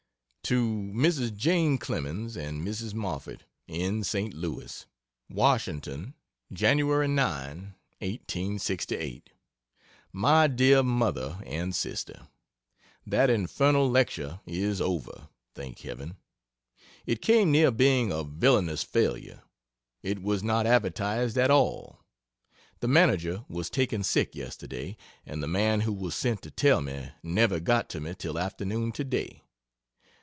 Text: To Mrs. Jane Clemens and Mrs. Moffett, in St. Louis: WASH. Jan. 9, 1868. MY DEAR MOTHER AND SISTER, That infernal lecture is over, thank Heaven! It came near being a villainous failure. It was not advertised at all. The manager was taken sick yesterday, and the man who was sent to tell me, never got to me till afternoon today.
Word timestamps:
To 0.45 0.91
Mrs. 0.93 1.33
Jane 1.37 1.77
Clemens 1.77 2.35
and 2.35 2.65
Mrs. 2.67 2.93
Moffett, 2.93 3.43
in 3.69 4.03
St. 4.03 4.33
Louis: 4.33 4.85
WASH. 5.29 5.65
Jan. 5.67 6.13
9, 6.51 6.77
1868. 7.29 9.29
MY 10.11 10.47
DEAR 10.47 10.81
MOTHER 10.83 11.37
AND 11.45 11.73
SISTER, 11.73 12.27
That 13.07 13.29
infernal 13.29 13.89
lecture 13.89 14.41
is 14.45 14.81
over, 14.81 15.29
thank 15.55 15.79
Heaven! 15.79 16.17
It 17.05 17.21
came 17.21 17.49
near 17.49 17.71
being 17.71 18.11
a 18.11 18.25
villainous 18.25 18.83
failure. 18.83 19.43
It 20.03 20.21
was 20.21 20.43
not 20.43 20.67
advertised 20.67 21.37
at 21.37 21.49
all. 21.51 22.03
The 22.81 22.89
manager 22.89 23.45
was 23.47 23.69
taken 23.69 24.03
sick 24.03 24.35
yesterday, 24.35 24.97
and 25.25 25.41
the 25.41 25.47
man 25.47 25.79
who 25.81 25.93
was 25.93 26.13
sent 26.13 26.41
to 26.41 26.51
tell 26.51 26.81
me, 26.81 27.11
never 27.23 27.61
got 27.61 27.87
to 27.91 28.01
me 28.01 28.13
till 28.15 28.37
afternoon 28.37 28.91
today. 28.91 29.43